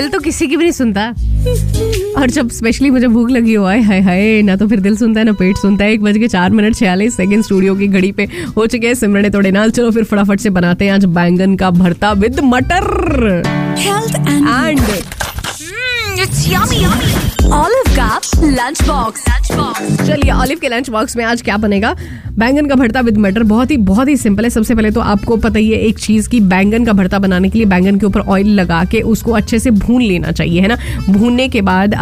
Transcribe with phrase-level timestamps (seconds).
[0.00, 1.02] दिल तो किसी की भी नहीं सुनता।
[2.20, 5.20] और जब स्पेशली मुझे भूख लगी हो आए हाय हाय ना तो फिर दिल सुनता
[5.20, 8.12] है ना पेट सुनता है। एक बज के चार मिनट छियालीस सेकंड स्टूडियो की घड़ी
[8.12, 11.56] पे हो चुके हैं सिमरने तोड़े नाल। चलो फिर फटाफट से बनाते हैं आज बैंगन
[11.56, 13.42] का भरता विद मटर।
[13.78, 14.80] And
[16.20, 17.19] it's yummy and
[18.70, 20.06] lunch box Lunch box.
[20.06, 21.94] चलिए ऑलिव के लंच बॉक्स में आज क्या बनेगा?
[22.38, 25.36] बैंगन का भरता विद मटर, बहुत ही बहुत ही सिंपल है। सबसे पहले तो आपको
[25.36, 28.20] पता ही है एक चीज़ की, बैंगन का भरता बनाने के लिए बैंगन के ऊपर
[28.20, 30.76] ऑयल लगा के उसको अच्छे से भून लेना चाहिए, है ना?
[31.08, 31.94] भूनने के बाद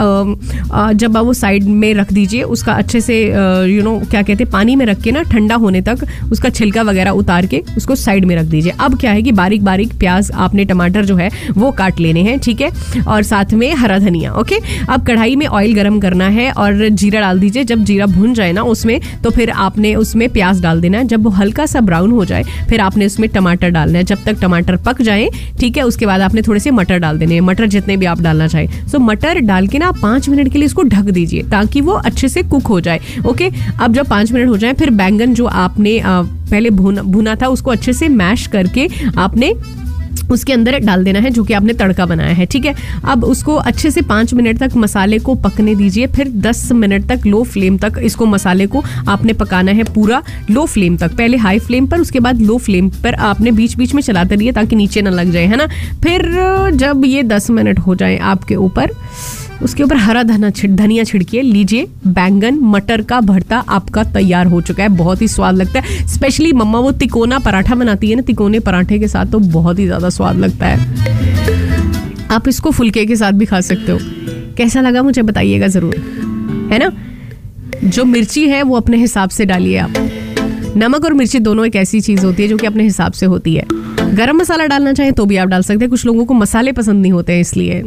[0.94, 3.22] जब आप वो साइड में रख दीजिए, उसका अच्छे से
[3.66, 6.82] यू नो क्या कहते हैं, पानी में रख के ना, ठंडा होने तक उसका छिलका
[6.82, 10.30] वगैरह उतार के उसको साइड में रख दीजिए। अब क्या है कि बारीक बारीक प्याज
[10.36, 12.70] आपने टमाटर जो है, वो काट लेने हैं, ठीक है?
[13.04, 17.20] और साथ में हरा धनिया ओके अब कढ़ाई में ऑयल गर्म करना है और जीरा
[17.20, 20.98] डाल दीजिए। जब जीरा भुन जाए ना उसमें तो फिर आपने उसमें प्याज डाल देना
[20.98, 24.24] है। जब वो हल्का सा ब्राउन हो जाए, फिर आपने उसमें टमाटर डालना है। जब
[24.26, 25.28] तक टमाटर पक जाए,
[25.60, 28.20] ठीक है, उसके बाद आपने थोड़े से मटर डाल देने हैं। मटर जितने भी आप
[28.20, 31.80] डालना चाहें। सो मटर डाल के ना पाँच मिनट के लिए इसको ढक दीजिए, ताकि
[31.80, 35.34] वो अच्छे से कुक हो जाए। ओके अब जब पाँच मिनट हो जाए, फिर बैंगन
[35.34, 38.88] जो आपने पहले भुना भुना था, उसको अच्छे से मैश करके
[39.18, 39.52] आपने
[40.30, 42.74] उसके अंदर डाल देना है, जो कि आपने तड़का बनाया है, ठीक है?
[43.04, 47.26] अब उसको अच्छे से पाँच मिनट तक मसाले को पकने दीजिए, फिर दस मिनट तक
[47.26, 51.58] लो फ्लेम तक इसको मसाले को आपने पकाना है पूरा लो फ्लेम तक। पहले हाई
[51.58, 55.02] फ्लेम पर, उसके बाद लो फ्लेम पर आपने बीच बीच में चलाते रहिए ताकि नीचे
[55.02, 55.66] ना लग जाए, है ना?
[56.02, 56.30] फिर
[56.76, 58.90] जब ये दस मिनट हो जाए आपके ऊपर,
[59.62, 64.60] उसके ऊपर हरा धना छिड़, धनिया छिड़किए, लीजिए बैंगन, मटर का भरता आपका तैयार हो
[64.60, 68.22] चुका है, बहुत ही स्वाद लगता है। स्पेशली मम्मा वो तिकोना पराठा बनाती है ना,
[68.22, 73.16] तिकोने पराठे के साथ तो बहुत ही ज़्यादा स्वाद लगता है। आप इसको फुलके के
[73.16, 73.98] साथ भी खा सकते हो।
[74.56, 75.94] कैसा लगा मुझे बताइएगा ज़रूर,
[76.72, 76.90] है ना?
[77.84, 79.92] जो मिर्ची है, वो अपने हिसाब से डालिए आप।
[80.76, 83.54] नमक और मिर्ची दोनों एक ऐसी चीज़ होती है जो कि अपने हिसाब से होती
[83.54, 83.64] है।
[84.14, 87.02] गरम मसाला डालना चाहें तो भी आप डाल सकते हैं। कुछ लोगों को मसाले पसंद
[87.02, 87.82] नहीं होते हैं, इसलिए।